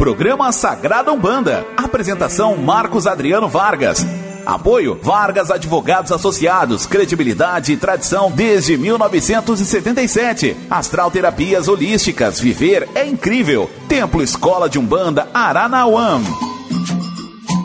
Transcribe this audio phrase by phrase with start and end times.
[0.00, 1.62] Programa Sagrada Umbanda.
[1.76, 4.02] Apresentação Marcos Adriano Vargas.
[4.46, 10.56] Apoio Vargas Advogados Associados, credibilidade e tradição desde 1977.
[10.70, 13.68] Astral Terapias Holísticas, viver é incrível.
[13.88, 16.22] Templo Escola de Umbanda Aranauã.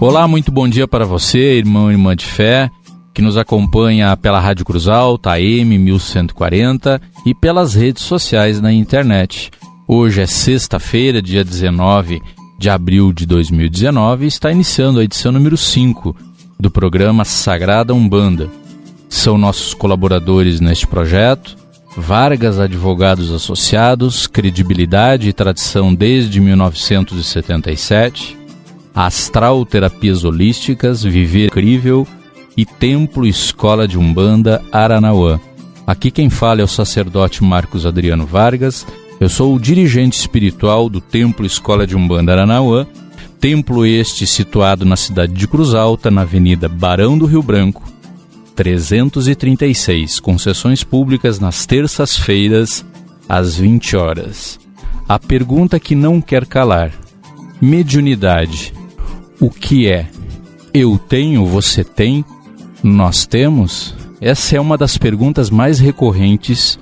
[0.00, 2.70] Olá, muito bom dia para você, irmão e irmã de fé,
[3.12, 9.50] que nos acompanha pela Rádio Cruz Alta, AM 1140 e pelas redes sociais na internet.
[9.86, 12.22] Hoje é sexta-feira, dia 19
[12.56, 16.14] de abril de 2019 e está iniciando a edição número 5
[16.58, 18.48] do programa Sagrada Umbanda.
[19.08, 21.56] São nossos colaboradores neste projeto
[21.96, 28.38] Vargas Advogados Associados, credibilidade e tradição desde 1977,
[28.94, 32.06] Astral Terapias Holísticas, Viver Incrível
[32.56, 35.40] e Templo Escola de Umbanda Aranauã.
[35.86, 38.86] Aqui quem fala é o sacerdote Marcos Adriano Vargas.
[39.22, 42.88] Eu sou o dirigente espiritual do Templo Escola de Umbanda Aranauã
[43.38, 47.84] Templo este situado na cidade de Cruz Alta, na Avenida Barão do Rio Branco,
[48.56, 52.84] 336, com sessões públicas nas terças-feiras,
[53.28, 54.58] às 20 horas.
[55.08, 56.90] A pergunta que não quer calar:
[57.60, 58.74] mediunidade.
[59.38, 60.08] O que é?
[60.74, 62.24] Eu tenho, você tem,
[62.82, 63.94] nós temos?
[64.20, 66.76] Essa é uma das perguntas mais recorrentes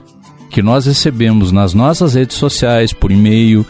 [0.50, 3.64] que nós recebemos nas nossas redes sociais, por e-mail,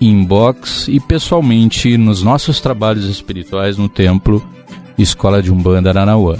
[0.00, 4.44] inbox e pessoalmente nos nossos trabalhos espirituais no templo
[4.98, 6.36] Escola de Umbanda Aranauã.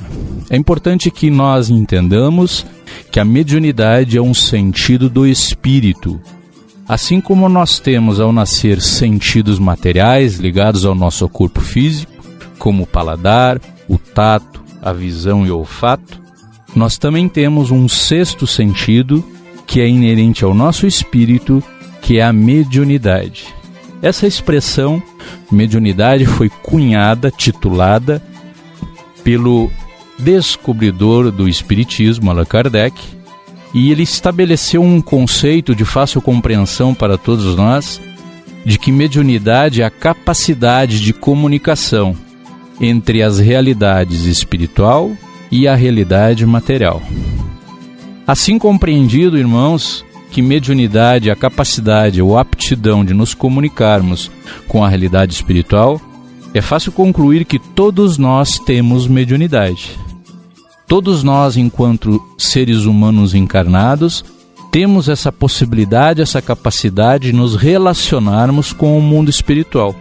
[0.51, 2.67] É importante que nós entendamos
[3.11, 6.20] que a mediunidade é um sentido do espírito.
[6.86, 12.12] Assim como nós temos ao nascer sentidos materiais ligados ao nosso corpo físico,
[12.58, 16.20] como o paladar, o tato, a visão e o olfato,
[16.77, 19.25] nós também temos um sexto sentido
[19.75, 21.61] que é inerente ao nosso espírito
[22.00, 23.53] que é a mediunidade.
[24.00, 25.03] Essa expressão,
[25.50, 28.22] mediunidade, foi cunhada, titulada
[29.24, 29.68] pelo
[30.17, 32.96] descobridor do Espiritismo, Allan Kardec,
[33.74, 38.01] e ele estabeleceu um conceito de fácil compreensão para todos nós
[38.64, 42.17] de que mediunidade é a capacidade de comunicação
[42.80, 45.11] entre as realidades espiritual
[45.51, 47.02] e a realidade material.
[48.27, 54.30] Assim compreendido, irmãos, que mediunidade, a capacidade ou aptidão de nos comunicarmos
[54.67, 56.01] com a realidade espiritual,
[56.55, 59.98] é fácil concluir que todos nós temos mediunidade.
[60.86, 64.24] Todos nós, enquanto seres humanos encarnados,
[64.70, 69.95] temos essa possibilidade, essa capacidade de nos relacionarmos com o mundo espiritual.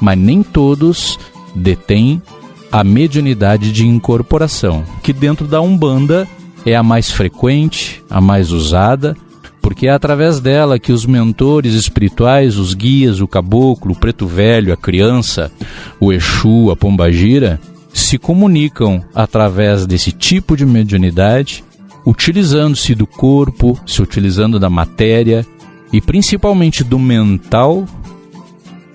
[0.00, 1.18] Mas nem todos
[1.54, 2.22] detêm
[2.70, 6.28] a mediunidade de incorporação, que dentro da Umbanda
[6.66, 9.16] é a mais frequente, a mais usada
[9.64, 14.74] porque é através dela que os mentores espirituais, os guias, o caboclo, o preto velho,
[14.74, 15.50] a criança,
[15.98, 17.58] o Exu, a pombagira,
[17.90, 21.64] se comunicam através desse tipo de mediunidade,
[22.04, 25.46] utilizando-se do corpo, se utilizando da matéria
[25.90, 27.86] e principalmente do mental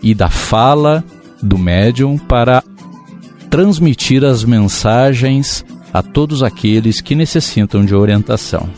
[0.03, 1.03] e da fala
[1.41, 2.63] do médium para
[3.49, 8.69] transmitir as mensagens a todos aqueles que necessitam de orientação.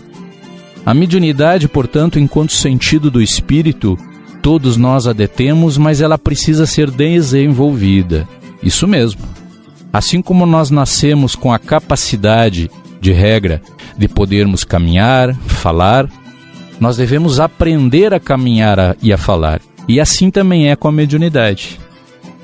[0.85, 3.97] A mediunidade, portanto, enquanto sentido do espírito,
[4.41, 8.27] todos nós a detemos, mas ela precisa ser desenvolvida.
[8.63, 9.22] Isso mesmo.
[9.94, 13.61] Assim como nós nascemos com a capacidade, de regra,
[13.97, 16.07] de podermos caminhar, falar,
[16.79, 19.59] nós devemos aprender a caminhar e a falar.
[19.88, 21.79] E assim também é com a mediunidade.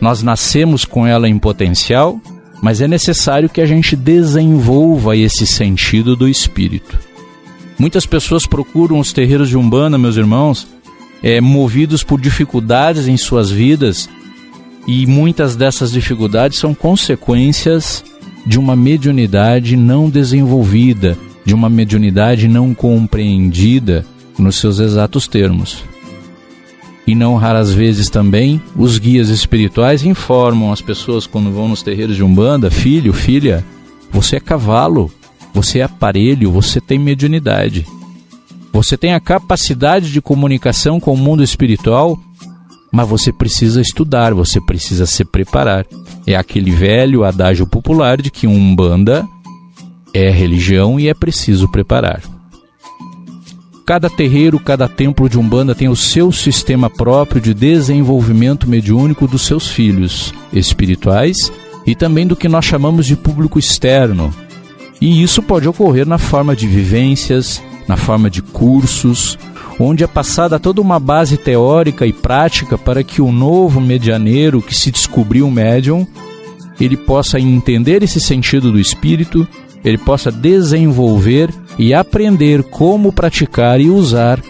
[0.02, 2.20] Nós nascemos com ela em potencial,
[2.62, 6.98] mas é necessário que a gente desenvolva esse sentido do espírito.
[7.78, 10.68] Muitas pessoas procuram os terreiros de Umbanda, meus irmãos,
[11.22, 14.10] é, movidos por dificuldades em suas vidas,
[14.88, 18.04] e muitas dessas dificuldades são consequências
[18.46, 24.06] de uma mediunidade não desenvolvida, de uma mediunidade não compreendida
[24.40, 25.84] nos seus exatos termos.
[27.08, 32.18] E não raras vezes também, os guias espirituais informam as pessoas quando vão nos terreiros
[32.18, 33.64] de Umbanda: filho, filha,
[34.12, 35.10] você é cavalo,
[35.54, 37.88] você é aparelho, você tem mediunidade.
[38.74, 42.20] Você tem a capacidade de comunicação com o mundo espiritual,
[42.92, 45.86] mas você precisa estudar, você precisa se preparar.
[46.28, 49.26] É aquele velho adágio popular de que Umbanda
[50.14, 52.22] é religião e é preciso preparar.
[53.88, 59.44] Cada terreiro, cada templo de Umbanda tem o seu sistema próprio de desenvolvimento mediúnico dos
[59.44, 61.50] seus filhos espirituais
[61.86, 64.30] e também do que nós chamamos de público externo,
[65.00, 69.40] e isso pode ocorrer na forma de vivências, na forma de cursos
[69.80, 74.76] onde é passada toda uma base teórica e prática para que o novo medianeiro que
[74.76, 76.06] se descobriu médium,
[76.78, 79.48] ele possa entender esse sentido do espírito,
[79.82, 84.42] ele possa desenvolver e aprender como praticar e usar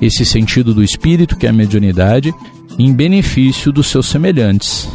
[0.00, 2.34] esse sentido do espírito, que é a mediunidade,
[2.78, 4.88] em benefício dos seus semelhantes.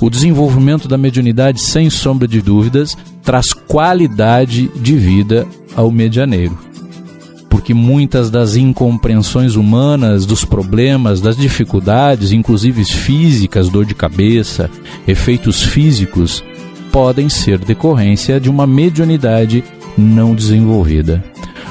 [0.00, 5.46] O desenvolvimento da mediunidade, sem sombra de dúvidas, traz qualidade de vida
[5.76, 6.58] ao medianeiro.
[7.48, 14.70] Porque muitas das incompreensões humanas, dos problemas, das dificuldades, inclusive físicas, dor de cabeça,
[15.06, 16.42] efeitos físicos,
[16.90, 19.62] podem ser decorrência de uma mediunidade
[19.96, 21.22] não desenvolvida.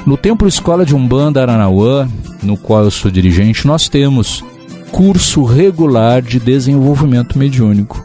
[0.05, 2.07] No Templo Escola de Umbanda Aranauã,
[2.41, 4.43] no qual eu sou dirigente, nós temos
[4.91, 8.03] curso regular de desenvolvimento mediúnico,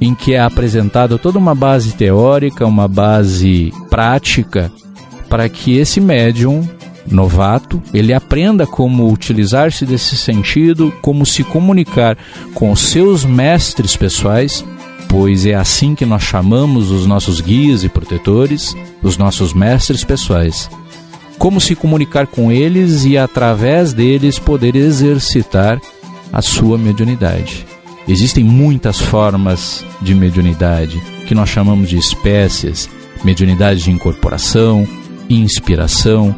[0.00, 4.70] em que é apresentada toda uma base teórica, uma base prática,
[5.28, 6.68] para que esse médium
[7.10, 12.16] novato, ele aprenda como utilizar-se desse sentido, como se comunicar
[12.54, 14.64] com seus mestres pessoais,
[15.12, 20.68] pois é assim que nós chamamos os nossos guias e protetores, os nossos mestres pessoais
[21.42, 25.80] como se comunicar com eles e através deles poder exercitar
[26.32, 27.66] a sua mediunidade.
[28.06, 32.88] Existem muitas formas de mediunidade que nós chamamos de espécies:
[33.24, 34.86] mediunidade de incorporação,
[35.28, 36.32] inspiração,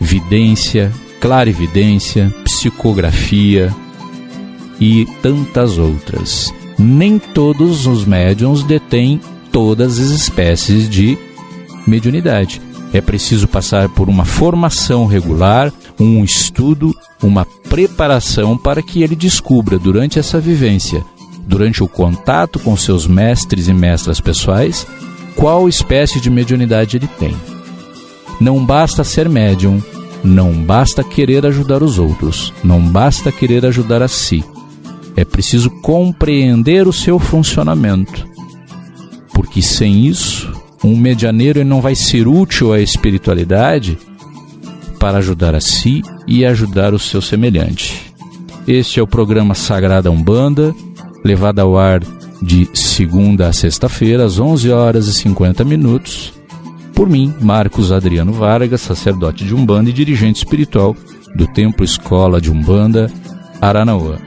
[0.00, 0.90] vidência,
[1.20, 3.70] clarividência, psicografia
[4.80, 6.50] e tantas outras.
[6.78, 9.20] Nem todos os médiums detêm
[9.50, 11.18] todas as espécies de
[11.86, 12.60] mediunidade.
[12.92, 19.78] É preciso passar por uma formação regular, um estudo, uma preparação para que ele descubra
[19.78, 21.04] durante essa vivência,
[21.46, 24.86] durante o contato com seus mestres e mestras pessoais,
[25.34, 27.36] qual espécie de mediunidade ele tem.
[28.40, 29.82] Não basta ser médium,
[30.22, 34.44] não basta querer ajudar os outros, não basta querer ajudar a si.
[35.16, 38.26] É preciso compreender o seu funcionamento.
[39.32, 40.52] Porque sem isso,
[40.84, 43.98] um medianeiro não vai ser útil à espiritualidade
[45.00, 48.12] para ajudar a si e ajudar o seu semelhante.
[48.66, 50.74] Este é o programa Sagrada Umbanda,
[51.24, 52.02] levado ao ar
[52.42, 56.32] de segunda a sexta-feira, às 11 horas e 50 minutos,
[56.96, 60.96] por mim, Marcos Adriano Vargas, sacerdote de Umbanda e dirigente espiritual
[61.34, 63.12] do Templo Escola de Umbanda,
[63.60, 64.25] Aranauã.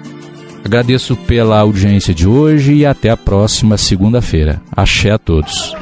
[0.63, 4.61] Agradeço pela audiência de hoje e até a próxima segunda-feira.
[4.75, 5.73] Axé a todos.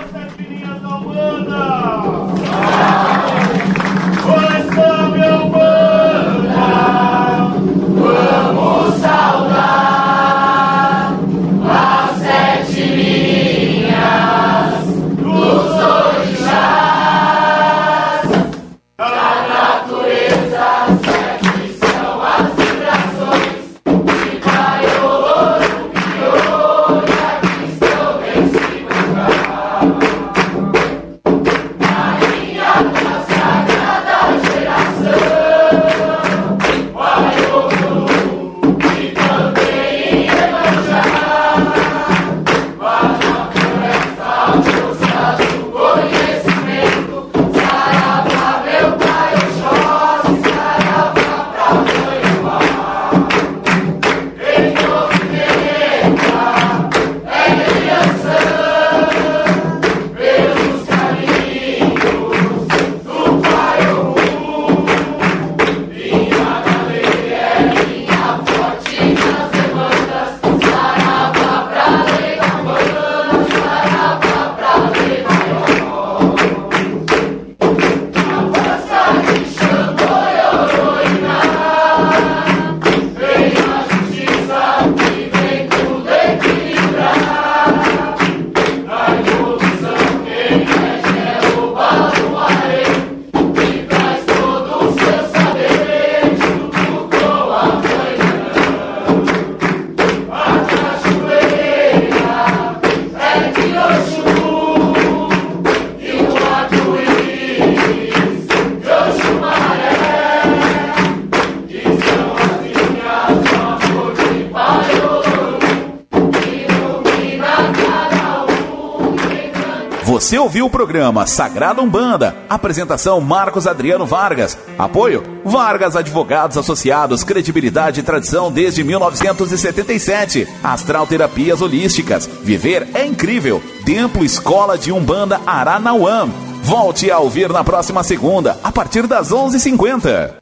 [120.17, 122.35] Você ouviu o programa Sagrada Umbanda.
[122.49, 124.57] Apresentação Marcos Adriano Vargas.
[124.75, 127.23] Apoio Vargas Advogados Associados.
[127.23, 130.47] Credibilidade e tradição desde 1977.
[130.63, 132.25] Astral Terapias Holísticas.
[132.43, 133.61] Viver é incrível.
[133.85, 136.27] Templo Escola de Umbanda Aranauã.
[136.63, 140.33] Volte a ouvir na próxima segunda, a partir das 11:50.